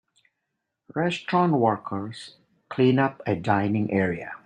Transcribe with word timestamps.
Restaurant 0.95 1.53
workers 1.53 2.33
clean 2.69 2.97
up 2.97 3.21
a 3.27 3.35
dining 3.35 3.91
area. 3.93 4.33